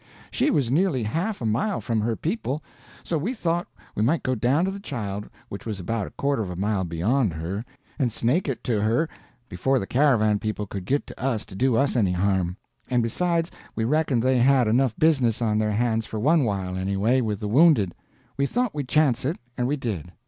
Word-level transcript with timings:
She 0.31 0.49
was 0.49 0.71
nearly 0.71 1.03
a 1.03 1.07
half 1.09 1.41
a 1.41 1.45
mile 1.45 1.79
from 1.79 2.01
her 2.01 2.15
people, 2.15 2.63
so 3.03 3.19
we 3.19 3.35
thought 3.35 3.67
we 3.93 4.01
might 4.01 4.23
go 4.23 4.33
down 4.33 4.65
to 4.65 4.71
the 4.71 4.79
child, 4.79 5.29
which 5.47 5.63
was 5.67 5.79
about 5.79 6.07
a 6.07 6.17
quarter 6.17 6.41
of 6.41 6.49
a 6.49 6.55
mile 6.55 6.83
beyond 6.83 7.33
her, 7.33 7.63
and 7.99 8.11
snake 8.11 8.49
it 8.49 8.63
to 8.63 8.81
her 8.81 9.07
before 9.47 9.77
the 9.77 9.85
caravan 9.85 10.39
people 10.39 10.65
could 10.65 10.85
git 10.85 11.05
to 11.05 11.21
us 11.23 11.45
to 11.45 11.53
do 11.55 11.75
us 11.77 11.95
any 11.95 12.13
harm; 12.13 12.57
and 12.89 13.03
besides, 13.03 13.51
we 13.75 13.83
reckoned 13.83 14.23
they 14.23 14.39
had 14.39 14.67
enough 14.67 14.97
business 14.97 15.39
on 15.39 15.59
their 15.59 15.69
hands 15.73 16.07
for 16.07 16.19
one 16.19 16.45
while, 16.45 16.75
anyway, 16.75 17.21
with 17.21 17.39
the 17.39 17.47
wounded. 17.47 17.93
We 18.37 18.47
thought 18.47 18.73
we'd 18.73 18.87
chance 18.89 19.23
it, 19.23 19.37
and 19.55 19.67
we 19.67 19.75
did. 19.77 20.11